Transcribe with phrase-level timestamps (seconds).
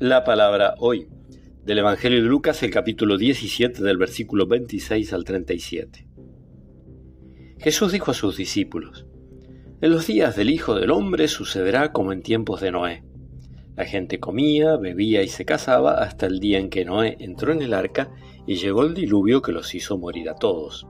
[0.00, 1.08] La palabra hoy
[1.62, 6.08] del Evangelio de Lucas, el capítulo 17 del versículo 26 al 37.
[7.58, 9.04] Jesús dijo a sus discípulos,
[9.82, 13.04] En los días del Hijo del Hombre sucederá como en tiempos de Noé.
[13.76, 17.60] La gente comía, bebía y se casaba hasta el día en que Noé entró en
[17.60, 18.10] el arca
[18.46, 20.86] y llegó el diluvio que los hizo morir a todos.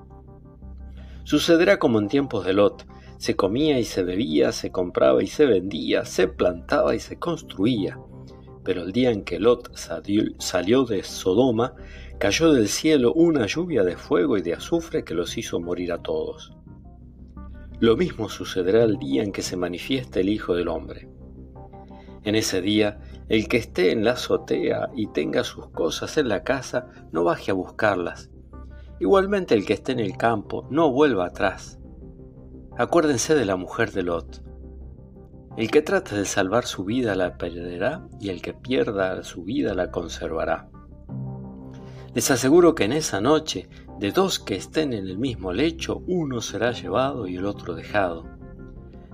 [1.25, 2.87] Sucederá como en tiempos de Lot,
[3.19, 7.99] se comía y se bebía, se compraba y se vendía, se plantaba y se construía.
[8.65, 11.75] Pero el día en que Lot salió de Sodoma,
[12.19, 16.03] cayó del cielo una lluvia de fuego y de azufre que los hizo morir a
[16.03, 16.53] todos.
[17.79, 21.09] Lo mismo sucederá el día en que se manifieste el Hijo del Hombre.
[22.25, 26.43] En ese día, el que esté en la azotea y tenga sus cosas en la
[26.45, 28.31] casa, no baje a buscarlas.
[28.99, 31.81] Igualmente el que esté en el campo, no vuelva atrás
[32.81, 34.43] Acuérdense de la mujer de Lot.
[35.61, 39.75] El que trate de salvar su vida la perderá y el que pierda su vida
[39.75, 40.71] la conservará.
[42.15, 46.41] Les aseguro que en esa noche, de dos que estén en el mismo lecho, uno
[46.41, 48.25] será llevado y el otro dejado.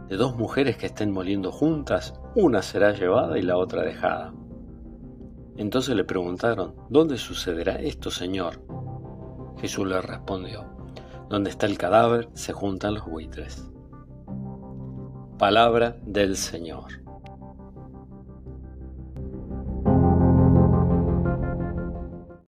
[0.09, 4.33] De dos mujeres que estén moliendo juntas, una será llevada y la otra dejada.
[5.57, 8.63] Entonces le preguntaron, ¿dónde sucederá esto, Señor?
[9.61, 10.65] Jesús le respondió,
[11.29, 13.69] donde está el cadáver se juntan los buitres.
[15.39, 17.06] Palabra del Señor.